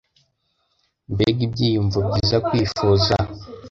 Mbega 1.11 1.41
ibyiyumvo 1.47 1.97
byiza 2.07 2.37
kwifuza 2.45 3.13